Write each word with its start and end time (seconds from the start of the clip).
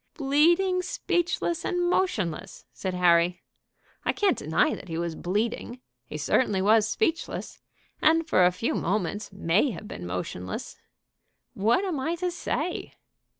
"'Bleeding, 0.15 0.81
speechless, 0.81 1.63
and 1.63 1.87
motionless!'" 1.87 2.65
said 2.73 2.95
Harry. 2.95 3.43
"I 4.03 4.11
can't 4.13 4.35
deny 4.35 4.73
that 4.73 4.87
he 4.87 4.97
was 4.97 5.13
bleeding; 5.13 5.79
he 6.07 6.17
certainly 6.17 6.59
was 6.59 6.89
speechless, 6.89 7.61
and 8.01 8.27
for 8.27 8.43
a 8.43 8.51
few 8.51 8.73
moments 8.73 9.31
may 9.31 9.69
have 9.69 9.87
been 9.87 10.07
motionless. 10.07 10.75
What 11.53 11.85
am 11.85 11.99
I 11.99 12.15
to 12.15 12.31
say?" 12.31 12.95